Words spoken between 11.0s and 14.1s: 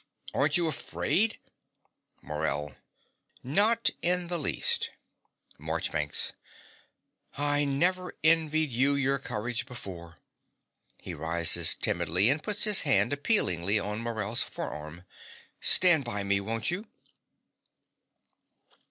(He rises timidly and puts his hand appealingly on